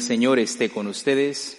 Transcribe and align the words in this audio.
Señor 0.00 0.38
esté 0.38 0.70
con 0.70 0.86
ustedes. 0.86 1.58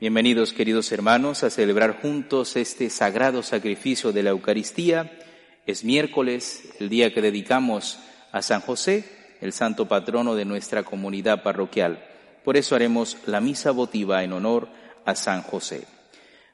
Bienvenidos 0.00 0.52
queridos 0.52 0.92
hermanos 0.92 1.42
a 1.42 1.50
celebrar 1.50 2.00
juntos 2.00 2.54
este 2.56 2.90
sagrado 2.90 3.42
sacrificio 3.42 4.12
de 4.12 4.22
la 4.22 4.30
Eucaristía. 4.30 5.18
Es 5.66 5.84
miércoles, 5.84 6.62
el 6.78 6.88
día 6.88 7.12
que 7.12 7.20
dedicamos 7.20 7.98
a 8.30 8.40
San 8.40 8.60
José, 8.60 9.04
el 9.40 9.52
santo 9.52 9.88
patrono 9.88 10.36
de 10.36 10.44
nuestra 10.44 10.84
comunidad 10.84 11.42
parroquial. 11.42 12.04
Por 12.44 12.56
eso 12.56 12.76
haremos 12.76 13.16
la 13.26 13.40
misa 13.40 13.72
votiva 13.72 14.22
en 14.22 14.32
honor 14.32 14.68
a 15.04 15.16
San 15.16 15.42
José. 15.42 15.86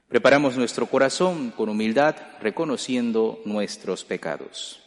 Preparamos 0.08 0.56
nuestro 0.56 0.86
corazón 0.86 1.50
con 1.50 1.68
humildad, 1.68 2.16
reconociendo 2.40 3.42
nuestros 3.44 4.04
pecados. 4.04 4.80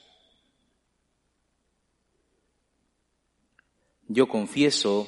Yo 4.07 4.27
confieso 4.27 5.07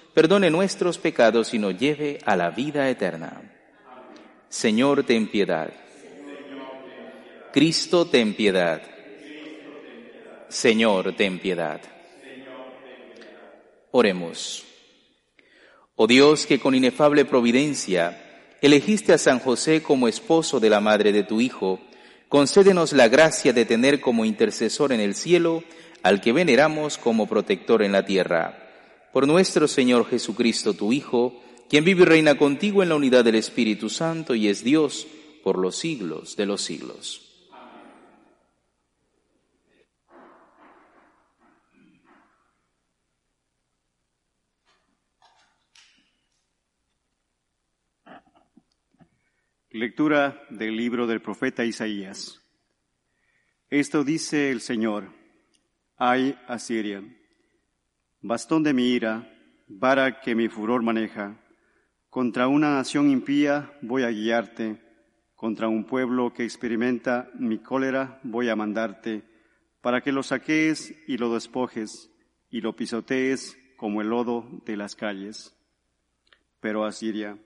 perdone 0.13 0.49
nuestros 0.49 0.97
pecados 0.97 1.53
y 1.53 1.59
nos 1.59 1.77
lleve 1.77 2.19
a 2.25 2.35
la 2.35 2.49
vida 2.51 2.89
eterna. 2.89 3.41
Señor, 4.49 5.05
ten 5.05 5.27
piedad. 5.29 5.71
Cristo, 7.53 8.05
ten 8.05 8.33
piedad. 8.33 8.81
Señor, 10.49 11.15
ten 11.15 11.39
piedad. 11.39 11.81
Oremos. 13.91 14.65
Oh 15.95 16.07
Dios, 16.07 16.45
que 16.45 16.59
con 16.59 16.75
inefable 16.75 17.25
providencia 17.25 18.57
elegiste 18.61 19.13
a 19.13 19.17
San 19.17 19.39
José 19.39 19.81
como 19.81 20.07
esposo 20.07 20.59
de 20.59 20.69
la 20.69 20.81
madre 20.81 21.11
de 21.11 21.23
tu 21.23 21.41
Hijo, 21.41 21.79
concédenos 22.29 22.93
la 22.93 23.07
gracia 23.07 23.53
de 23.53 23.65
tener 23.65 24.01
como 24.01 24.25
intercesor 24.25 24.91
en 24.93 24.99
el 24.99 25.15
cielo 25.15 25.63
al 26.03 26.21
que 26.21 26.31
veneramos 26.31 26.97
como 26.97 27.27
protector 27.27 27.81
en 27.83 27.91
la 27.91 28.05
tierra 28.05 28.60
por 29.11 29.27
nuestro 29.27 29.67
Señor 29.67 30.05
Jesucristo, 30.07 30.73
tu 30.73 30.93
Hijo, 30.93 31.41
quien 31.69 31.83
vive 31.83 32.03
y 32.03 32.05
reina 32.05 32.37
contigo 32.37 32.83
en 32.83 32.89
la 32.89 32.95
unidad 32.95 33.23
del 33.23 33.35
Espíritu 33.35 33.89
Santo 33.89 34.35
y 34.35 34.47
es 34.47 34.63
Dios 34.63 35.07
por 35.43 35.57
los 35.57 35.75
siglos 35.75 36.35
de 36.35 36.45
los 36.45 36.61
siglos. 36.61 37.27
Lectura 49.73 50.45
del 50.49 50.75
libro 50.75 51.07
del 51.07 51.21
profeta 51.21 51.63
Isaías. 51.63 52.41
Esto 53.69 54.03
dice 54.03 54.51
el 54.51 54.59
Señor, 54.59 55.13
ay 55.95 56.37
Asiria 56.49 57.01
bastón 58.21 58.61
de 58.61 58.73
mi 58.73 58.89
ira, 58.89 59.27
vara 59.67 60.21
que 60.21 60.35
mi 60.35 60.47
furor 60.47 60.83
maneja. 60.83 61.37
Contra 62.09 62.47
una 62.47 62.75
nación 62.75 63.09
impía 63.09 63.73
voy 63.81 64.03
a 64.03 64.09
guiarte, 64.09 64.79
contra 65.35 65.67
un 65.67 65.85
pueblo 65.85 66.33
que 66.33 66.43
experimenta 66.43 67.31
mi 67.33 67.57
cólera 67.57 68.19
voy 68.23 68.49
a 68.49 68.55
mandarte, 68.55 69.23
para 69.81 70.01
que 70.01 70.11
lo 70.11 70.21
saquees 70.21 70.93
y 71.07 71.17
lo 71.17 71.33
despojes, 71.33 72.11
y 72.51 72.61
lo 72.61 72.75
pisotees 72.75 73.57
como 73.75 74.01
el 74.01 74.09
lodo 74.09 74.47
de 74.65 74.77
las 74.77 74.95
calles. 74.95 75.57
Pero 76.59 76.85
Asiria, 76.85 77.39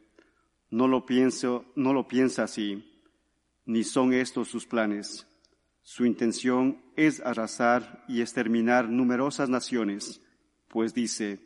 no 0.70 0.90
lo 0.90 1.06
pienso, 1.06 1.66
no 1.76 1.94
lo 1.94 2.08
piensa 2.08 2.44
así, 2.44 3.02
ni 3.66 3.86
son 3.86 4.14
estos 4.14 4.50
sus 4.50 4.66
planes. 4.66 5.26
Su 5.84 6.06
intención 6.06 6.82
es 6.98 7.22
arrasar 7.22 8.04
y 8.10 8.20
exterminar 8.20 8.90
numerosas 8.90 9.48
naciones 9.48 10.25
pues 10.76 10.94
dice, 10.94 11.40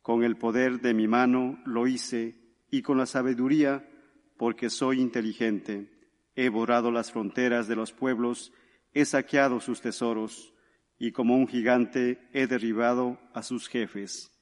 con 0.00 0.24
el 0.24 0.36
poder 0.36 0.80
de 0.80 0.92
mi 0.92 1.06
mano 1.06 1.62
lo 1.64 1.86
hice 1.86 2.34
y 2.68 2.82
con 2.82 2.98
la 2.98 3.06
sabiduría, 3.06 3.88
porque 4.36 4.70
soy 4.70 5.00
inteligente, 5.00 5.88
he 6.34 6.48
borrado 6.48 6.90
las 6.90 7.12
fronteras 7.12 7.68
de 7.68 7.76
los 7.76 7.92
pueblos, 7.92 8.52
he 8.92 9.04
saqueado 9.04 9.60
sus 9.60 9.80
tesoros, 9.82 10.52
y 10.98 11.12
como 11.12 11.36
un 11.36 11.46
gigante 11.46 12.28
he 12.32 12.48
derribado 12.48 13.20
a 13.32 13.44
sus 13.44 13.68
jefes. 13.68 14.32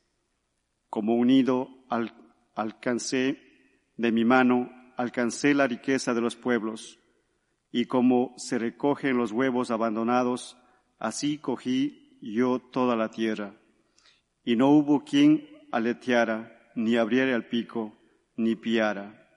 Como 0.89 1.17
unido 1.17 1.69
al, 1.91 2.15
alcancé 2.55 3.43
de 3.99 4.11
mi 4.11 4.25
mano, 4.25 4.71
alcancé 4.97 5.53
la 5.53 5.67
riqueza 5.67 6.15
de 6.15 6.22
los 6.22 6.34
pueblos, 6.34 6.99
y 7.71 7.84
como 7.84 8.33
se 8.39 8.59
recogen 8.59 9.19
los 9.19 9.33
huevos 9.33 9.71
abandonados, 9.71 10.57
así 10.99 11.37
cogí 11.37 12.17
yo 12.22 12.59
toda 12.59 12.97
la 12.97 13.11
tierra 13.11 13.59
y 14.50 14.56
no 14.56 14.71
hubo 14.71 15.05
quien 15.05 15.49
aleteara, 15.71 16.72
ni 16.75 16.97
abriera 16.97 17.37
el 17.37 17.44
pico, 17.44 17.97
ni 18.37 18.56
piara. 18.56 19.31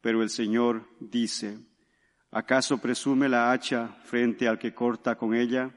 Pero 0.00 0.24
el 0.24 0.28
Señor 0.28 0.88
dice, 0.98 1.56
¿acaso 2.32 2.78
presume 2.78 3.28
la 3.28 3.52
hacha 3.52 3.96
frente 4.02 4.48
al 4.48 4.58
que 4.58 4.74
corta 4.74 5.14
con 5.14 5.36
ella? 5.36 5.72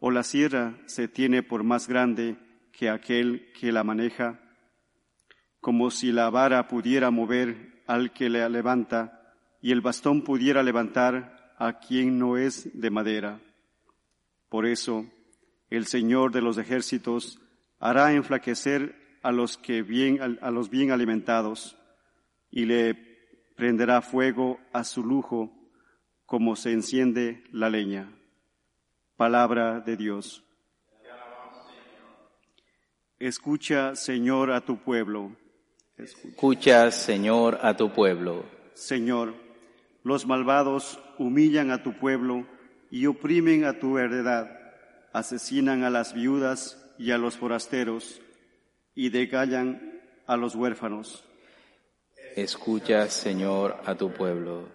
¿O 0.00 0.10
la 0.10 0.22
sierra 0.22 0.76
se 0.84 1.08
tiene 1.08 1.42
por 1.42 1.64
más 1.64 1.88
grande 1.88 2.36
que 2.72 2.90
aquel 2.90 3.50
que 3.58 3.72
la 3.72 3.84
maneja? 3.84 4.38
Como 5.62 5.90
si 5.90 6.12
la 6.12 6.28
vara 6.28 6.68
pudiera 6.68 7.10
mover 7.10 7.84
al 7.86 8.12
que 8.12 8.28
la 8.28 8.50
levanta 8.50 9.32
y 9.62 9.72
el 9.72 9.80
bastón 9.80 10.24
pudiera 10.24 10.62
levantar 10.62 11.54
a 11.56 11.78
quien 11.78 12.18
no 12.18 12.36
es 12.36 12.68
de 12.78 12.90
madera. 12.90 13.40
Por 14.50 14.66
eso, 14.66 15.06
el 15.70 15.86
Señor 15.86 16.32
de 16.32 16.42
los 16.42 16.58
ejércitos 16.58 17.40
hará 17.78 18.12
enflaquecer 18.12 19.18
a 19.22 19.32
los 19.32 19.56
que 19.56 19.82
bien, 19.82 20.38
a 20.40 20.50
los 20.50 20.70
bien 20.70 20.90
alimentados 20.90 21.76
y 22.50 22.66
le 22.66 22.94
prenderá 23.56 24.02
fuego 24.02 24.60
a 24.72 24.84
su 24.84 25.04
lujo 25.04 25.52
como 26.26 26.56
se 26.56 26.72
enciende 26.72 27.44
la 27.52 27.70
leña. 27.70 28.12
Palabra 29.16 29.80
de 29.80 29.96
Dios. 29.96 30.44
Escucha, 33.18 33.94
Señor, 33.94 34.50
a 34.50 34.60
tu 34.60 34.82
pueblo. 34.82 35.36
Escucha, 35.96 36.90
Señor, 36.90 37.58
a 37.62 37.76
tu 37.76 37.92
pueblo. 37.92 38.44
Señor, 38.74 39.34
los 40.02 40.26
malvados 40.26 41.00
humillan 41.18 41.70
a 41.70 41.82
tu 41.82 41.98
pueblo 41.98 42.46
y 42.90 43.06
oprimen 43.06 43.64
a 43.64 43.78
tu 43.78 43.98
heredad, 43.98 44.50
asesinan 45.12 45.84
a 45.84 45.90
las 45.90 46.12
viudas 46.12 46.83
y 46.98 47.10
a 47.10 47.18
los 47.18 47.36
forasteros, 47.36 48.20
y 48.94 49.08
degallan 49.10 50.00
a 50.26 50.36
los 50.36 50.54
huérfanos. 50.54 51.24
Escucha, 52.36 53.08
Señor, 53.08 53.80
a 53.84 53.94
tu 53.94 54.12
pueblo. 54.12 54.68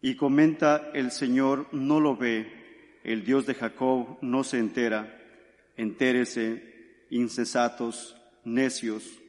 Y 0.00 0.14
comenta, 0.14 0.90
el 0.94 1.10
Señor 1.10 1.66
no 1.72 2.00
lo 2.00 2.16
ve, 2.16 3.00
el 3.04 3.24
Dios 3.24 3.46
de 3.46 3.54
Jacob 3.54 4.18
no 4.20 4.44
se 4.44 4.58
entera. 4.58 5.14
Entérese, 5.76 7.06
insensatos, 7.10 8.16
necios, 8.44 9.20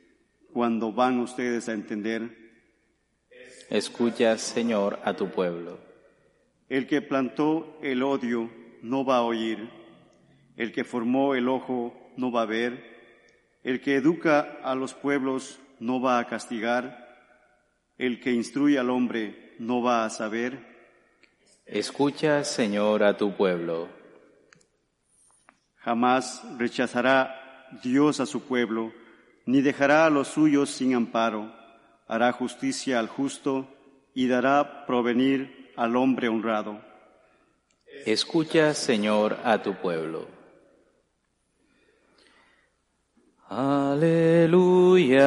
cuando 0.53 0.91
van 0.91 1.19
ustedes 1.19 1.69
a 1.69 1.73
entender. 1.73 2.37
Escucha, 3.69 4.37
Señor, 4.37 4.99
a 5.03 5.15
tu 5.15 5.29
pueblo. 5.29 5.79
El 6.69 6.87
que 6.87 7.01
plantó 7.01 7.77
el 7.81 8.03
odio 8.03 8.51
no 8.81 9.03
va 9.03 9.17
a 9.17 9.23
oír 9.23 9.78
el 10.59 10.73
que 10.73 10.83
formó 10.83 11.35
el 11.35 11.47
ojo 11.47 11.95
no 12.17 12.33
va 12.33 12.41
a 12.41 12.45
ver, 12.45 12.83
el 13.63 13.79
que 13.79 13.95
educa 13.95 14.59
a 14.61 14.75
los 14.75 14.93
pueblos 14.93 15.57
no 15.79 16.01
va 16.01 16.19
a 16.19 16.27
castigar, 16.27 17.07
el 17.97 18.19
que 18.19 18.33
instruye 18.33 18.77
al 18.77 18.89
hombre 18.89 19.55
no 19.57 19.81
va 19.81 20.03
a 20.03 20.09
saber. 20.09 20.59
Escucha, 21.65 22.43
Señor, 22.43 23.03
a 23.03 23.15
tu 23.15 23.37
pueblo. 23.37 23.87
Jamás 25.77 26.43
rechazará 26.57 27.69
Dios 27.81 28.19
a 28.19 28.25
su 28.25 28.41
pueblo, 28.41 28.91
ni 29.45 29.61
dejará 29.61 30.05
a 30.05 30.09
los 30.09 30.27
suyos 30.27 30.71
sin 30.71 30.93
amparo. 30.93 31.53
Hará 32.05 32.33
justicia 32.33 32.99
al 32.99 33.07
justo 33.07 33.65
y 34.13 34.27
dará 34.27 34.85
provenir 34.85 35.71
al 35.77 35.95
hombre 35.95 36.27
honrado. 36.27 36.81
Escucha, 38.05 38.73
Señor, 38.73 39.37
a 39.45 39.63
tu 39.63 39.75
pueblo. 39.75 40.38
Hallelujah. 43.49 45.19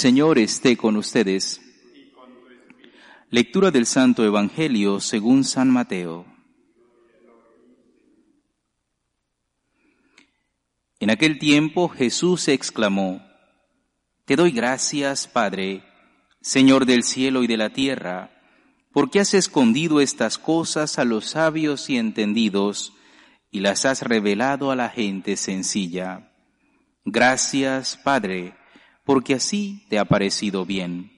Señor 0.00 0.38
esté 0.38 0.78
con 0.78 0.96
ustedes. 0.96 1.60
Lectura 3.28 3.70
del 3.70 3.84
Santo 3.84 4.24
Evangelio 4.24 4.98
según 4.98 5.44
San 5.44 5.68
Mateo. 5.68 6.24
En 11.00 11.10
aquel 11.10 11.38
tiempo 11.38 11.90
Jesús 11.90 12.48
exclamó, 12.48 13.20
Te 14.24 14.36
doy 14.36 14.52
gracias, 14.52 15.28
Padre, 15.28 15.84
Señor 16.40 16.86
del 16.86 17.02
cielo 17.02 17.42
y 17.42 17.46
de 17.46 17.58
la 17.58 17.68
tierra, 17.68 18.40
porque 18.94 19.20
has 19.20 19.34
escondido 19.34 20.00
estas 20.00 20.38
cosas 20.38 20.98
a 20.98 21.04
los 21.04 21.26
sabios 21.26 21.90
y 21.90 21.98
entendidos 21.98 22.94
y 23.50 23.60
las 23.60 23.84
has 23.84 24.00
revelado 24.00 24.70
a 24.70 24.76
la 24.76 24.88
gente 24.88 25.36
sencilla. 25.36 26.32
Gracias, 27.04 27.98
Padre, 28.02 28.54
porque 29.10 29.34
así 29.34 29.84
te 29.88 29.98
ha 29.98 30.04
parecido 30.04 30.64
bien. 30.64 31.10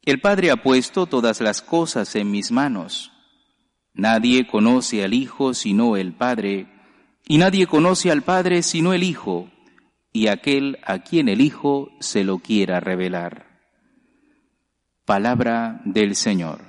El 0.00 0.22
Padre 0.22 0.50
ha 0.50 0.62
puesto 0.62 1.04
todas 1.04 1.42
las 1.42 1.60
cosas 1.60 2.16
en 2.16 2.30
mis 2.30 2.50
manos. 2.50 3.12
Nadie 3.92 4.46
conoce 4.46 5.04
al 5.04 5.12
Hijo 5.12 5.52
sino 5.52 5.98
el 5.98 6.14
Padre, 6.14 6.66
y 7.26 7.36
nadie 7.36 7.66
conoce 7.66 8.10
al 8.10 8.22
Padre 8.22 8.62
sino 8.62 8.94
el 8.94 9.02
Hijo, 9.02 9.50
y 10.14 10.28
aquel 10.28 10.78
a 10.82 11.00
quien 11.00 11.28
el 11.28 11.42
Hijo 11.42 11.90
se 12.00 12.24
lo 12.24 12.38
quiera 12.38 12.80
revelar. 12.80 13.60
Palabra 15.04 15.82
del 15.84 16.16
Señor. 16.16 16.62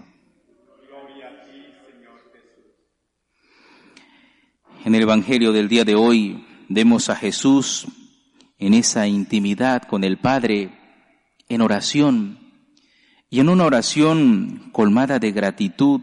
En 4.83 4.95
el 4.95 5.03
Evangelio 5.03 5.53
del 5.53 5.69
día 5.69 5.85
de 5.85 5.95
hoy 5.95 6.45
vemos 6.67 7.09
a 7.09 7.15
Jesús 7.15 7.87
en 8.59 8.73
esa 8.73 9.07
intimidad 9.07 9.83
con 9.83 10.03
el 10.03 10.17
Padre, 10.17 10.69
en 11.47 11.61
oración, 11.61 12.37
y 13.29 13.39
en 13.39 13.49
una 13.49 13.65
oración 13.65 14.69
colmada 14.71 15.19
de 15.19 15.31
gratitud 15.31 16.01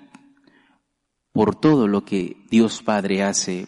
por 1.32 1.54
todo 1.54 1.86
lo 1.86 2.04
que 2.04 2.36
Dios 2.50 2.82
Padre 2.82 3.22
hace. 3.22 3.66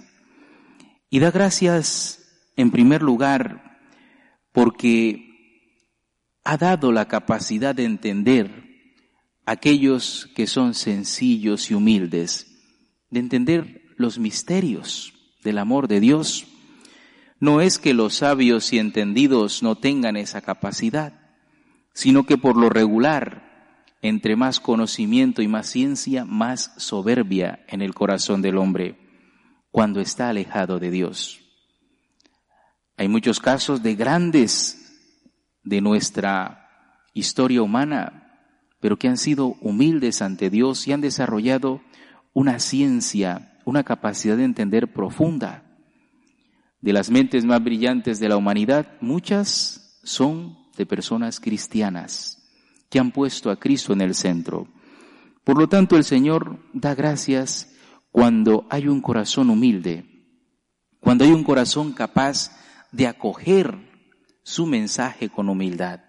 Y 1.11 1.19
da 1.19 1.31
gracias 1.31 2.51
en 2.57 2.71
primer 2.71 3.03
lugar 3.03 3.79
porque 4.53 5.29
ha 6.45 6.57
dado 6.57 6.93
la 6.93 7.09
capacidad 7.09 7.75
de 7.75 7.85
entender 7.85 8.65
a 9.45 9.53
aquellos 9.53 10.31
que 10.35 10.47
son 10.47 10.75
sencillos 10.75 11.71
y 11.71 11.75
humildes, 11.75 12.47
de 13.11 13.21
entender 13.21 13.83
los 13.97 14.19
misterios 14.19 15.13
del 15.43 15.59
amor 15.59 15.89
de 15.89 16.01
Dios. 16.01 16.47
No 17.41 17.61
es 17.61 17.79
que 17.79 17.95
los 17.95 18.15
sabios 18.15 18.73
y 18.73 18.79
entendidos 18.79 19.63
no 19.63 19.77
tengan 19.77 20.17
esa 20.17 20.41
capacidad, 20.41 21.13
sino 21.95 22.25
que 22.25 22.37
por 22.37 22.57
lo 22.57 22.69
regular 22.69 23.49
entre 24.03 24.37
más 24.37 24.61
conocimiento 24.61 25.43
y 25.43 25.49
más 25.49 25.69
ciencia, 25.69 26.25
más 26.25 26.73
soberbia 26.77 27.65
en 27.69 27.83
el 27.83 27.95
corazón 27.95 28.43
del 28.43 28.59
hombre 28.59 28.97
cuando 29.71 30.01
está 30.01 30.29
alejado 30.29 30.79
de 30.79 30.91
Dios. 30.91 31.41
Hay 32.97 33.09
muchos 33.09 33.41
casos 33.41 33.83
de 33.83 33.95
grandes 33.95 34.89
de 35.63 35.81
nuestra 35.81 37.07
historia 37.15 37.63
humana, 37.63 38.41
pero 38.81 38.97
que 38.97 39.09
han 39.09 39.19
sido 39.19 39.57
humildes 39.61 40.23
ante 40.23 40.51
Dios 40.51 40.87
y 40.87 40.93
han 40.93 41.01
desarrollado 41.01 41.81
una 42.33 42.59
ciencia, 42.61 43.59
una 43.65 43.85
capacidad 43.85 44.37
de 44.37 44.45
entender 44.45 44.93
profunda. 44.93 45.68
De 46.81 46.93
las 46.93 47.11
mentes 47.11 47.45
más 47.45 47.63
brillantes 47.63 48.21
de 48.21 48.29
la 48.29 48.37
humanidad, 48.37 48.93
muchas 49.01 50.01
son 50.05 50.57
de 50.77 50.87
personas 50.87 51.41
cristianas 51.41 52.39
que 52.89 52.99
han 52.99 53.11
puesto 53.11 53.51
a 53.51 53.59
Cristo 53.59 53.93
en 53.93 54.01
el 54.01 54.15
centro. 54.15 54.69
Por 55.45 55.59
lo 55.59 55.69
tanto, 55.69 55.97
el 55.97 56.05
Señor 56.05 56.59
da 56.73 56.95
gracias 56.95 57.75
cuando 58.11 58.67
hay 58.71 58.89
un 58.89 59.01
corazón 59.01 59.51
humilde, 59.51 60.05
cuando 61.01 61.25
hay 61.25 61.33
un 61.33 61.45
corazón 61.45 61.93
capaz 61.93 62.57
de 62.93 63.07
acoger 63.07 63.77
su 64.43 64.67
mensaje 64.67 65.29
con 65.29 65.49
humildad. 65.49 66.01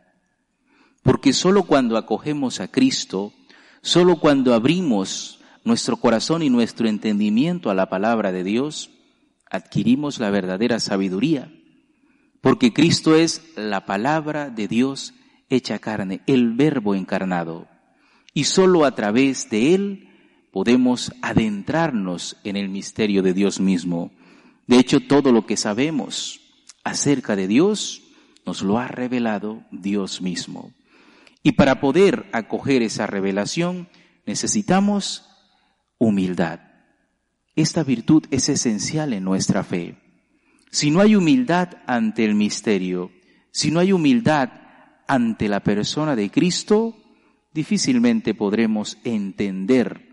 Porque 1.03 1.33
solo 1.33 1.63
cuando 1.63 1.97
acogemos 1.97 2.59
a 2.59 2.69
Cristo, 2.69 3.33
solo 3.81 4.19
cuando 4.19 4.53
abrimos 4.53 5.39
nuestro 5.63 5.97
corazón 5.97 6.41
y 6.41 6.49
nuestro 6.49 6.87
entendimiento 6.87 7.69
a 7.69 7.75
la 7.75 7.89
palabra 7.89 8.31
de 8.31 8.43
Dios, 8.43 8.91
adquirimos 9.49 10.19
la 10.19 10.29
verdadera 10.29 10.79
sabiduría. 10.79 11.51
Porque 12.41 12.73
Cristo 12.73 13.15
es 13.15 13.51
la 13.55 13.85
palabra 13.85 14.49
de 14.49 14.67
Dios 14.67 15.13
hecha 15.49 15.79
carne, 15.79 16.21
el 16.27 16.53
verbo 16.53 16.95
encarnado. 16.95 17.67
Y 18.33 18.45
sólo 18.45 18.85
a 18.85 18.95
través 18.95 19.49
de 19.49 19.75
él 19.75 20.09
podemos 20.51 21.11
adentrarnos 21.21 22.37
en 22.43 22.55
el 22.55 22.69
misterio 22.69 23.21
de 23.21 23.33
Dios 23.33 23.59
mismo. 23.59 24.11
De 24.67 24.77
hecho, 24.77 25.01
todo 25.01 25.31
lo 25.31 25.45
que 25.45 25.57
sabemos 25.57 26.39
acerca 26.83 27.35
de 27.35 27.47
Dios 27.47 28.03
nos 28.45 28.61
lo 28.61 28.79
ha 28.79 28.87
revelado 28.87 29.63
Dios 29.71 30.21
mismo. 30.21 30.73
Y 31.43 31.53
para 31.53 31.79
poder 31.79 32.29
acoger 32.33 32.81
esa 32.81 33.07
revelación 33.07 33.89
necesitamos 34.25 35.25
humildad. 35.97 36.68
Esta 37.59 37.83
virtud 37.83 38.23
es 38.31 38.47
esencial 38.47 39.11
en 39.11 39.25
nuestra 39.25 39.65
fe. 39.65 39.97
Si 40.71 40.91
no 40.91 41.01
hay 41.01 41.17
humildad 41.17 41.67
ante 41.87 42.23
el 42.23 42.33
misterio, 42.33 43.11
si 43.51 43.69
no 43.69 43.81
hay 43.81 43.91
humildad 43.91 44.49
ante 45.09 45.49
la 45.49 45.59
persona 45.59 46.15
de 46.15 46.31
Cristo, 46.31 46.95
difícilmente 47.53 48.33
podremos 48.33 48.97
entender 49.03 50.07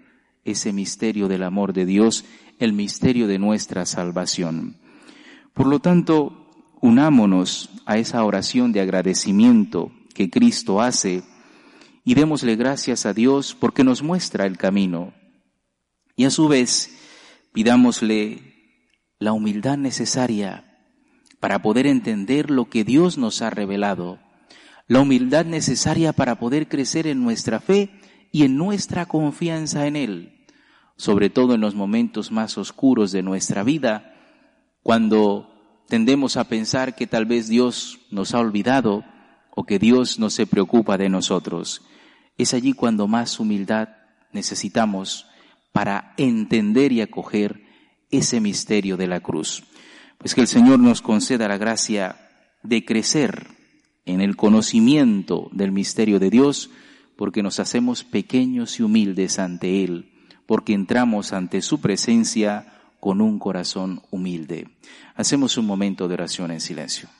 ese 0.44 0.72
misterio 0.72 1.28
del 1.28 1.44
amor 1.44 1.72
de 1.72 1.86
Dios, 1.86 2.24
el 2.58 2.72
misterio 2.72 3.28
de 3.28 3.38
nuestra 3.38 3.86
salvación. 3.86 4.78
Por 5.54 5.68
lo 5.68 5.78
tanto, 5.78 6.50
unámonos 6.80 7.70
a 7.86 7.96
esa 7.96 8.24
oración 8.24 8.72
de 8.72 8.80
agradecimiento 8.80 9.92
que 10.14 10.30
Cristo 10.30 10.82
hace 10.82 11.22
y 12.04 12.14
démosle 12.14 12.56
gracias 12.56 13.06
a 13.06 13.12
Dios 13.12 13.54
porque 13.54 13.84
nos 13.84 14.02
muestra 14.02 14.46
el 14.46 14.58
camino. 14.58 15.14
Y 16.16 16.24
a 16.24 16.30
su 16.30 16.48
vez, 16.48 16.95
pidámosle 17.56 18.54
la 19.18 19.32
humildad 19.32 19.76
necesaria 19.76 20.78
para 21.40 21.62
poder 21.62 21.88
entender 21.88 22.50
lo 22.50 22.70
que 22.70 22.84
Dios 22.84 23.18
nos 23.18 23.42
ha 23.42 23.50
revelado 23.50 24.20
la 24.88 25.00
humildad 25.00 25.44
necesaria 25.44 26.12
para 26.12 26.38
poder 26.38 26.68
crecer 26.68 27.08
en 27.08 27.22
nuestra 27.24 27.58
fe 27.58 27.90
y 28.30 28.44
en 28.44 28.56
nuestra 28.56 29.06
confianza 29.06 29.86
en 29.86 29.96
Él, 29.96 30.46
sobre 30.96 31.28
todo 31.28 31.54
en 31.54 31.60
los 31.60 31.74
momentos 31.74 32.30
más 32.30 32.56
oscuros 32.56 33.10
de 33.10 33.22
nuestra 33.22 33.64
vida, 33.64 34.14
cuando 34.84 35.82
tendemos 35.88 36.36
a 36.36 36.44
pensar 36.44 36.94
que 36.94 37.08
tal 37.08 37.26
vez 37.26 37.48
Dios 37.48 37.98
nos 38.12 38.32
ha 38.32 38.38
olvidado 38.38 39.04
o 39.50 39.64
que 39.64 39.80
Dios 39.80 40.20
no 40.20 40.30
se 40.30 40.46
preocupa 40.46 40.98
de 40.98 41.08
nosotros. 41.08 41.82
Es 42.38 42.54
allí 42.54 42.72
cuando 42.72 43.08
más 43.08 43.40
humildad 43.40 43.88
necesitamos 44.30 45.26
para 45.76 46.14
entender 46.16 46.90
y 46.90 47.02
acoger 47.02 47.60
ese 48.10 48.40
misterio 48.40 48.96
de 48.96 49.06
la 49.06 49.20
cruz. 49.20 49.64
Pues 50.16 50.34
que 50.34 50.40
el 50.40 50.46
Señor 50.46 50.78
nos 50.78 51.02
conceda 51.02 51.48
la 51.48 51.58
gracia 51.58 52.16
de 52.62 52.82
crecer 52.86 53.48
en 54.06 54.22
el 54.22 54.36
conocimiento 54.36 55.50
del 55.52 55.72
misterio 55.72 56.18
de 56.18 56.30
Dios, 56.30 56.70
porque 57.14 57.42
nos 57.42 57.60
hacemos 57.60 58.04
pequeños 58.04 58.80
y 58.80 58.84
humildes 58.84 59.38
ante 59.38 59.84
Él, 59.84 60.14
porque 60.46 60.72
entramos 60.72 61.34
ante 61.34 61.60
su 61.60 61.78
presencia 61.78 62.80
con 62.98 63.20
un 63.20 63.38
corazón 63.38 64.00
humilde. 64.10 64.78
Hacemos 65.14 65.58
un 65.58 65.66
momento 65.66 66.08
de 66.08 66.14
oración 66.14 66.52
en 66.52 66.62
silencio. 66.62 67.10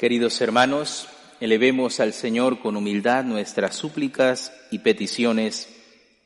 Queridos 0.00 0.40
hermanos, 0.40 1.08
elevemos 1.40 2.00
al 2.00 2.14
Señor 2.14 2.60
con 2.60 2.74
humildad 2.74 3.22
nuestras 3.22 3.76
súplicas 3.76 4.50
y 4.70 4.78
peticiones. 4.78 5.68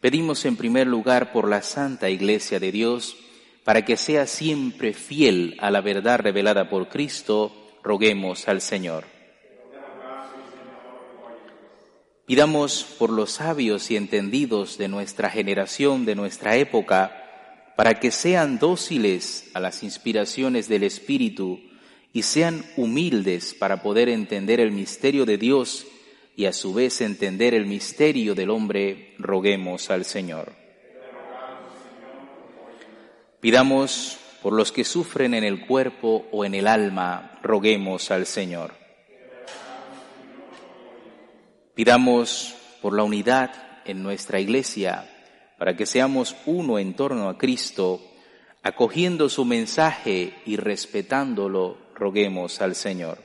Pedimos 0.01 0.45
en 0.45 0.55
primer 0.55 0.87
lugar 0.87 1.33
por 1.33 1.49
la 1.49 1.61
Santa 1.61 2.09
Iglesia 2.09 2.61
de 2.61 2.71
Dios, 2.71 3.17
para 3.65 3.85
que 3.85 3.97
sea 3.97 4.29
siempre 4.29 4.93
fiel 4.93 5.57
a 5.59 5.73
la 5.73 5.81
verdad 5.81 6.21
revelada 6.21 6.71
por 6.71 6.89
Cristo, 6.89 7.51
roguemos 7.83 8.47
al 8.47 8.61
Señor. 8.61 9.07
Pidamos 12.27 12.87
por 12.97 13.11
los 13.11 13.33
sabios 13.33 13.91
y 13.91 13.97
entendidos 13.97 14.79
de 14.79 14.87
nuestra 14.87 15.31
generación, 15.31 16.05
de 16.05 16.15
nuestra 16.15 16.55
época, 16.55 17.73
para 17.77 17.99
que 17.99 18.13
sean 18.13 18.61
dóciles 18.61 19.51
a 19.53 19.59
las 19.59 19.83
inspiraciones 19.83 20.69
del 20.69 20.85
Espíritu 20.85 21.59
y 22.15 22.23
sean 22.23 22.65
humildes 22.77 23.55
para 23.55 23.83
poder 23.83 24.09
entender 24.09 24.61
el 24.61 24.71
misterio 24.71 25.27
de 25.27 25.37
Dios 25.37 25.85
y 26.37 26.47
a 26.47 26.53
su 26.53 26.73
vez 26.73 27.01
entender 27.01 27.55
el 27.55 27.67
misterio 27.67 28.37
del 28.37 28.51
hombre, 28.51 29.15
roguemos 29.19 29.91
al 29.91 30.05
Señor. 30.05 30.53
Pidamos 33.41 34.17
por 34.43 34.53
los 34.53 34.71
que 34.71 34.85
sufren 34.85 35.35
en 35.35 35.43
el 35.43 35.67
cuerpo 35.67 36.27
o 36.31 36.45
en 36.45 36.55
el 36.55 36.69
alma, 36.69 37.41
roguemos 37.43 38.13
al 38.13 38.27
Señor. 38.27 38.75
Pidamos 41.75 42.55
por 42.81 42.95
la 42.95 43.03
unidad 43.03 43.83
en 43.85 44.05
nuestra 44.05 44.39
iglesia, 44.39 45.11
para 45.59 45.77
que 45.77 45.85
seamos 45.85 46.37
uno 46.47 46.79
en 46.79 46.95
torno 46.95 47.29
a 47.29 47.39
Cristo, 47.39 48.01
acogiendo 48.63 49.29
su 49.29 49.45
mensaje 49.45 50.33
y 50.47 50.57
respetándolo 50.57 51.84
roguemos 51.95 52.61
al 52.61 52.75
Señor. 52.75 53.19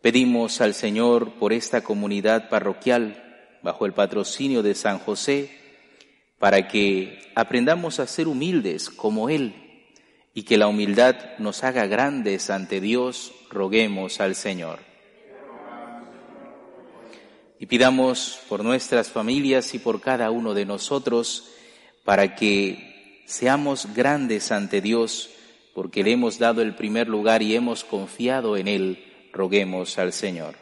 Pedimos 0.00 0.60
al 0.60 0.74
Señor 0.74 1.32
por 1.32 1.52
esta 1.52 1.82
comunidad 1.82 2.48
parroquial 2.48 3.22
bajo 3.62 3.86
el 3.86 3.92
patrocinio 3.92 4.62
de 4.62 4.74
San 4.74 4.98
José, 4.98 5.50
para 6.38 6.68
que 6.68 7.18
aprendamos 7.34 7.98
a 7.98 8.06
ser 8.06 8.28
humildes 8.28 8.90
como 8.90 9.28
Él 9.28 9.54
y 10.34 10.44
que 10.44 10.58
la 10.58 10.68
humildad 10.68 11.16
nos 11.38 11.64
haga 11.64 11.86
grandes 11.86 12.50
ante 12.50 12.80
Dios, 12.80 13.32
roguemos 13.50 14.20
al 14.20 14.34
Señor. 14.34 14.78
Y 17.58 17.66
pidamos 17.66 18.38
por 18.48 18.62
nuestras 18.62 19.10
familias 19.10 19.74
y 19.74 19.78
por 19.78 20.00
cada 20.00 20.30
uno 20.30 20.52
de 20.52 20.66
nosotros 20.66 21.48
para 22.04 22.36
que 22.36 23.22
seamos 23.26 23.94
grandes 23.94 24.52
ante 24.52 24.80
Dios 24.80 25.30
porque 25.76 26.02
le 26.02 26.12
hemos 26.12 26.38
dado 26.38 26.62
el 26.62 26.74
primer 26.74 27.06
lugar 27.06 27.42
y 27.42 27.54
hemos 27.54 27.84
confiado 27.84 28.56
en 28.56 28.66
Él, 28.66 29.04
roguemos 29.30 29.98
al 29.98 30.14
Señor. 30.14 30.54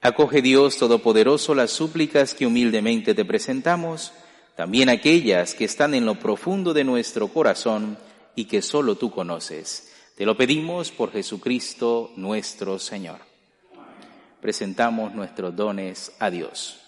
Acoge 0.00 0.40
Dios 0.40 0.78
Todopoderoso 0.78 1.56
las 1.56 1.72
súplicas 1.72 2.34
que 2.34 2.46
humildemente 2.46 3.16
te 3.16 3.24
presentamos, 3.24 4.12
también 4.54 4.90
aquellas 4.90 5.54
que 5.54 5.64
están 5.64 5.92
en 5.92 6.06
lo 6.06 6.14
profundo 6.20 6.72
de 6.72 6.84
nuestro 6.84 7.26
corazón 7.26 7.98
y 8.36 8.44
que 8.44 8.62
solo 8.62 8.94
tú 8.94 9.10
conoces. 9.10 9.92
Te 10.16 10.24
lo 10.24 10.36
pedimos 10.36 10.92
por 10.92 11.10
Jesucristo 11.10 12.12
nuestro 12.14 12.78
Señor. 12.78 13.18
Presentamos 14.40 15.16
nuestros 15.16 15.56
dones 15.56 16.12
a 16.20 16.30
Dios. 16.30 16.87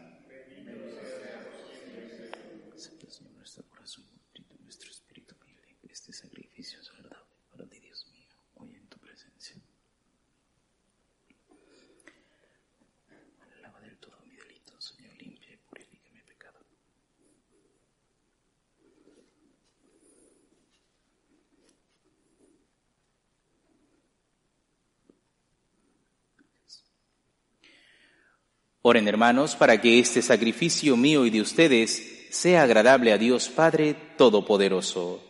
Oren 28.83 29.07
hermanos 29.07 29.55
para 29.55 29.79
que 29.79 29.99
este 29.99 30.23
sacrificio 30.23 30.97
mío 30.97 31.27
y 31.27 31.29
de 31.29 31.41
ustedes 31.41 32.27
sea 32.31 32.63
agradable 32.63 33.13
a 33.13 33.19
Dios 33.19 33.47
Padre 33.49 33.95
Todopoderoso. 34.17 35.21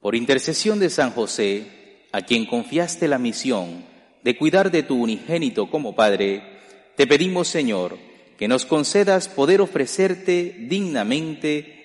Por 0.00 0.16
intercesión 0.16 0.80
de 0.80 0.90
San 0.90 1.12
José, 1.12 2.06
a 2.10 2.22
quien 2.22 2.46
confiaste 2.46 3.06
la 3.06 3.18
misión 3.18 3.84
de 4.24 4.36
cuidar 4.36 4.72
de 4.72 4.82
tu 4.82 5.00
unigénito 5.00 5.70
como 5.70 5.94
Padre, 5.94 6.42
te 6.96 7.06
pedimos, 7.06 7.46
Señor, 7.46 7.98
que 8.36 8.48
nos 8.48 8.66
concedas 8.66 9.28
poder 9.28 9.60
ofrecerte 9.60 10.56
dignamente 10.58 11.79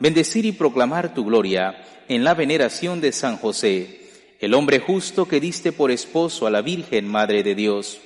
bendecir 0.00 0.44
y 0.44 0.52
proclamar 0.52 1.14
tu 1.14 1.24
gloria 1.24 1.84
en 2.08 2.24
la 2.24 2.34
veneración 2.34 3.00
de 3.00 3.12
San 3.12 3.36
José, 3.36 4.00
el 4.40 4.54
hombre 4.54 4.78
justo 4.78 5.26
que 5.26 5.40
diste 5.40 5.72
por 5.72 5.90
esposo 5.90 6.46
a 6.46 6.50
la 6.50 6.62
Virgen 6.62 7.06
Madre 7.06 7.42
de 7.42 7.54
Dios, 7.54 8.00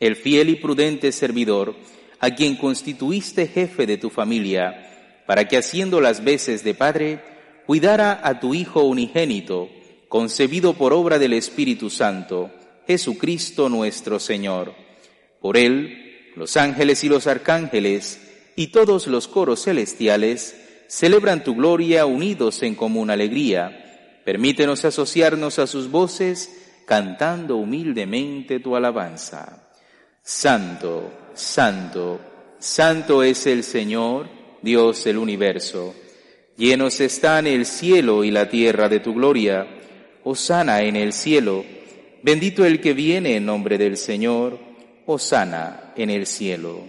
el 0.00 0.16
fiel 0.16 0.48
y 0.48 0.56
prudente 0.56 1.12
servidor, 1.12 1.76
a 2.20 2.34
quien 2.34 2.56
constituiste 2.56 3.46
jefe 3.46 3.86
de 3.86 3.98
tu 3.98 4.10
familia, 4.10 5.22
para 5.26 5.46
que 5.46 5.56
haciendo 5.56 6.00
las 6.00 6.24
veces 6.24 6.64
de 6.64 6.74
padre, 6.74 7.20
cuidara 7.66 8.20
a 8.22 8.40
tu 8.40 8.54
Hijo 8.54 8.82
unigénito, 8.82 9.68
concebido 10.08 10.74
por 10.74 10.92
obra 10.92 11.18
del 11.18 11.32
Espíritu 11.32 11.90
Santo, 11.90 12.50
Jesucristo 12.86 13.68
nuestro 13.68 14.18
Señor. 14.18 14.74
Por 15.40 15.56
él, 15.56 16.32
los 16.36 16.56
ángeles 16.56 17.04
y 17.04 17.08
los 17.08 17.26
arcángeles 17.26 18.20
y 18.56 18.68
todos 18.68 19.06
los 19.06 19.28
coros 19.28 19.64
celestiales 19.64 20.56
celebran 20.86 21.44
tu 21.44 21.54
gloria 21.54 22.06
unidos 22.06 22.62
en 22.62 22.74
común 22.74 23.10
alegría. 23.10 24.20
Permítenos 24.24 24.84
asociarnos 24.84 25.58
a 25.58 25.66
sus 25.66 25.90
voces, 25.90 26.82
cantando 26.86 27.56
humildemente 27.56 28.60
tu 28.60 28.76
alabanza. 28.76 29.70
Santo, 30.22 31.12
santo, 31.34 32.20
santo 32.58 33.22
es 33.22 33.46
el 33.46 33.62
Señor, 33.62 34.28
Dios 34.62 35.04
del 35.04 35.18
universo. 35.18 35.94
Llenos 36.56 37.00
están 37.00 37.46
el 37.46 37.66
cielo 37.66 38.24
y 38.24 38.30
la 38.30 38.48
tierra 38.48 38.88
de 38.88 39.00
tu 39.00 39.14
gloria. 39.14 39.66
Osana 40.22 40.82
en 40.82 40.96
el 40.96 41.12
cielo. 41.12 41.64
Bendito 42.22 42.64
el 42.64 42.80
que 42.80 42.94
viene 42.94 43.36
en 43.36 43.44
nombre 43.44 43.76
del 43.76 43.96
Señor. 43.96 44.58
Osana 45.04 45.92
en 45.96 46.10
el 46.10 46.26
cielo. 46.26 46.88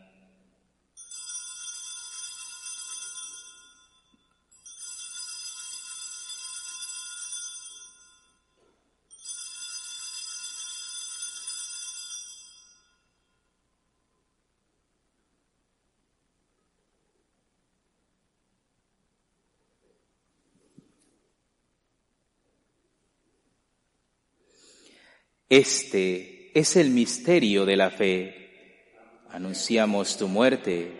Este 25.51 26.49
es 26.57 26.77
el 26.77 26.91
misterio 26.91 27.65
de 27.65 27.75
la 27.75 27.89
fe. 27.89 28.85
Anunciamos 29.31 30.15
tu 30.15 30.29
muerte, 30.29 30.93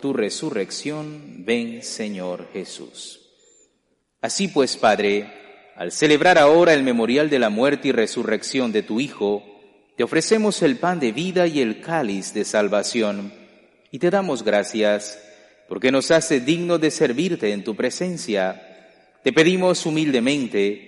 tu 0.00 0.12
resurrección, 0.12 1.44
ven 1.44 1.84
Señor 1.84 2.48
Jesús. 2.52 3.20
Así 4.20 4.48
pues, 4.48 4.76
Padre, 4.76 5.32
al 5.76 5.92
celebrar 5.92 6.36
ahora 6.36 6.74
el 6.74 6.82
memorial 6.82 7.30
de 7.30 7.38
la 7.38 7.48
muerte 7.48 7.86
y 7.86 7.92
resurrección 7.92 8.72
de 8.72 8.82
tu 8.82 8.98
Hijo, 8.98 9.44
te 9.96 10.02
ofrecemos 10.02 10.60
el 10.62 10.76
pan 10.76 10.98
de 10.98 11.12
vida 11.12 11.46
y 11.46 11.60
el 11.60 11.80
cáliz 11.80 12.34
de 12.34 12.44
salvación, 12.44 13.32
y 13.92 14.00
te 14.00 14.10
damos 14.10 14.42
gracias 14.42 15.16
porque 15.68 15.92
nos 15.92 16.10
hace 16.10 16.40
digno 16.40 16.78
de 16.78 16.90
servirte 16.90 17.52
en 17.52 17.62
tu 17.62 17.76
presencia. 17.76 19.14
Te 19.22 19.32
pedimos 19.32 19.86
humildemente, 19.86 20.87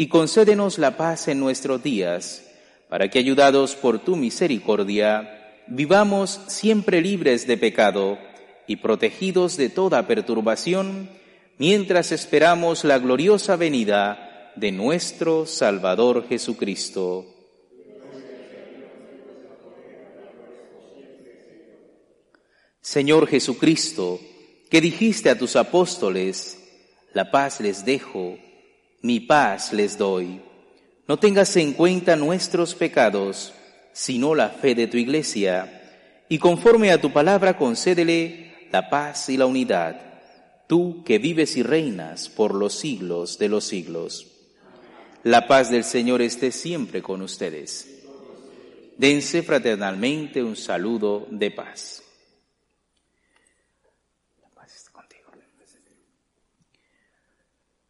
y 0.00 0.08
concédenos 0.08 0.78
la 0.78 0.96
paz 0.96 1.28
en 1.28 1.38
nuestros 1.38 1.82
días, 1.82 2.42
para 2.88 3.10
que, 3.10 3.18
ayudados 3.18 3.76
por 3.76 3.98
tu 3.98 4.16
misericordia, 4.16 5.60
vivamos 5.66 6.40
siempre 6.48 7.02
libres 7.02 7.46
de 7.46 7.58
pecado 7.58 8.18
y 8.66 8.76
protegidos 8.76 9.58
de 9.58 9.68
toda 9.68 10.06
perturbación, 10.06 11.10
mientras 11.58 12.12
esperamos 12.12 12.82
la 12.84 12.98
gloriosa 12.98 13.56
venida 13.56 14.54
de 14.56 14.72
nuestro 14.72 15.44
Salvador 15.44 16.26
Jesucristo. 16.26 17.26
Señor 22.80 23.26
Jesucristo, 23.26 24.18
que 24.70 24.80
dijiste 24.80 25.28
a 25.28 25.36
tus 25.36 25.56
apóstoles, 25.56 26.56
la 27.12 27.30
paz 27.30 27.60
les 27.60 27.84
dejo, 27.84 28.38
mi 29.02 29.20
paz 29.20 29.72
les 29.72 29.96
doy. 29.96 30.40
No 31.08 31.18
tengas 31.18 31.56
en 31.56 31.72
cuenta 31.72 32.16
nuestros 32.16 32.74
pecados, 32.74 33.52
sino 33.92 34.34
la 34.34 34.50
fe 34.50 34.74
de 34.74 34.86
tu 34.86 34.96
iglesia, 34.96 35.76
y 36.28 36.38
conforme 36.38 36.92
a 36.92 37.00
tu 37.00 37.12
palabra 37.12 37.56
concédele 37.56 38.68
la 38.70 38.88
paz 38.88 39.28
y 39.28 39.36
la 39.36 39.46
unidad, 39.46 40.00
tú 40.68 41.02
que 41.04 41.18
vives 41.18 41.56
y 41.56 41.62
reinas 41.62 42.28
por 42.28 42.54
los 42.54 42.74
siglos 42.74 43.38
de 43.38 43.48
los 43.48 43.64
siglos. 43.64 44.28
La 45.24 45.48
paz 45.48 45.70
del 45.70 45.84
Señor 45.84 46.22
esté 46.22 46.52
siempre 46.52 47.02
con 47.02 47.20
ustedes. 47.22 48.04
Dense 48.96 49.42
fraternalmente 49.42 50.42
un 50.42 50.56
saludo 50.56 51.26
de 51.30 51.50
paz. 51.50 52.02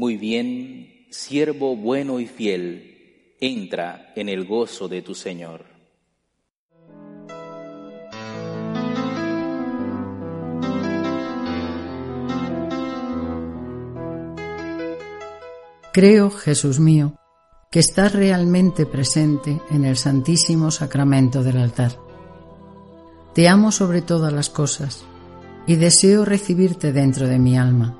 Muy 0.00 0.16
bien, 0.16 1.08
siervo 1.10 1.76
bueno 1.76 2.20
y 2.20 2.26
fiel, 2.26 3.34
entra 3.38 4.14
en 4.16 4.30
el 4.30 4.46
gozo 4.46 4.88
de 4.88 5.02
tu 5.02 5.14
Señor. 5.14 5.66
Creo, 15.92 16.30
Jesús 16.30 16.80
mío, 16.80 17.16
que 17.70 17.80
estás 17.80 18.14
realmente 18.14 18.86
presente 18.86 19.60
en 19.70 19.84
el 19.84 19.98
Santísimo 19.98 20.70
Sacramento 20.70 21.42
del 21.42 21.58
altar. 21.58 21.92
Te 23.34 23.50
amo 23.50 23.70
sobre 23.70 24.00
todas 24.00 24.32
las 24.32 24.48
cosas 24.48 25.04
y 25.66 25.76
deseo 25.76 26.24
recibirte 26.24 26.90
dentro 26.90 27.28
de 27.28 27.38
mi 27.38 27.58
alma 27.58 27.99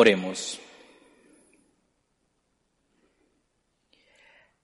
Oremos. 0.00 0.58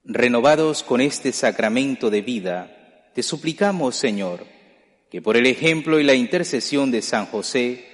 Renovados 0.03 0.83
con 0.83 1.03
este 1.03 1.31
sacramento 1.31 2.09
de 2.09 2.23
vida, 2.23 3.11
te 3.15 3.23
suplicamos, 3.23 3.97
Señor, 3.97 4.47
que 5.11 5.21
por 5.21 5.37
el 5.37 5.45
ejemplo 5.45 6.01
y 6.01 6.05
la 6.05 6.15
intercesión 6.15 6.91
de 6.91 7.03
San 7.03 7.27
José, 7.27 7.85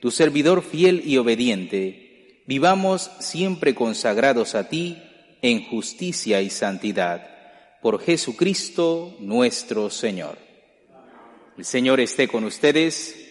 tu 0.00 0.10
servidor 0.10 0.60
fiel 0.60 1.02
y 1.04 1.18
obediente, 1.18 2.42
vivamos 2.48 3.12
siempre 3.20 3.76
consagrados 3.76 4.56
a 4.56 4.68
ti 4.68 5.00
en 5.40 5.66
justicia 5.66 6.42
y 6.42 6.50
santidad, 6.50 7.30
por 7.80 8.02
Jesucristo 8.02 9.16
nuestro 9.20 9.88
Señor. 9.88 10.36
El 11.56 11.64
Señor 11.64 12.00
esté 12.00 12.26
con 12.26 12.42
ustedes. 12.42 13.24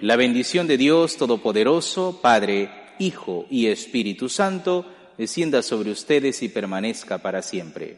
La 0.00 0.16
bendición 0.16 0.66
de 0.66 0.78
Dios 0.78 1.18
Todopoderoso, 1.18 2.20
Padre, 2.22 2.79
Hijo 3.00 3.46
y 3.50 3.66
Espíritu 3.66 4.28
Santo, 4.28 4.86
descienda 5.18 5.62
sobre 5.62 5.90
ustedes 5.90 6.42
y 6.42 6.48
permanezca 6.48 7.18
para 7.18 7.42
siempre. 7.42 7.96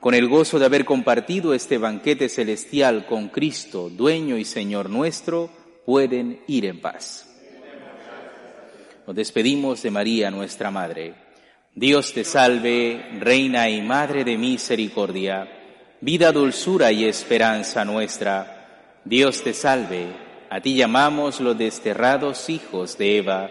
Con 0.00 0.12
el 0.12 0.28
gozo 0.28 0.58
de 0.58 0.66
haber 0.66 0.84
compartido 0.84 1.54
este 1.54 1.78
banquete 1.78 2.28
celestial 2.28 3.06
con 3.06 3.28
Cristo, 3.28 3.88
dueño 3.88 4.36
y 4.36 4.44
Señor 4.44 4.90
nuestro, 4.90 5.48
pueden 5.86 6.40
ir 6.46 6.66
en 6.66 6.80
paz. 6.80 7.32
Nos 9.06 9.16
despedimos 9.16 9.82
de 9.82 9.90
María, 9.90 10.30
nuestra 10.30 10.70
Madre. 10.70 11.14
Dios 11.74 12.12
te 12.12 12.24
salve, 12.24 13.18
Reina 13.20 13.70
y 13.70 13.80
Madre 13.80 14.24
de 14.24 14.36
misericordia, 14.36 15.48
vida, 16.00 16.32
dulzura 16.32 16.92
y 16.92 17.04
esperanza 17.04 17.84
nuestra. 17.84 19.00
Dios 19.04 19.42
te 19.42 19.54
salve 19.54 20.26
a 20.48 20.60
ti 20.60 20.76
llamamos 20.76 21.40
los 21.40 21.58
desterrados 21.58 22.48
hijos 22.48 22.96
de 22.98 23.18
Eva. 23.18 23.50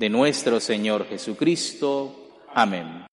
de 0.00 0.08
nuestro 0.08 0.60
Señor 0.60 1.06
Jesucristo. 1.06 2.40
Amén. 2.54 3.09